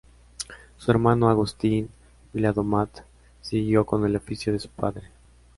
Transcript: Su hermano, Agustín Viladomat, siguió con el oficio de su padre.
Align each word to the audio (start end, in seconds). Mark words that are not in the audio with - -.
Su 0.79 0.89
hermano, 0.89 1.29
Agustín 1.29 1.91
Viladomat, 2.33 3.01
siguió 3.39 3.85
con 3.85 4.03
el 4.03 4.15
oficio 4.15 4.51
de 4.51 4.57
su 4.57 4.69
padre. 4.69 5.03